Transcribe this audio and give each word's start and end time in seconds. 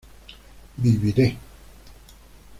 viviré 0.81 1.27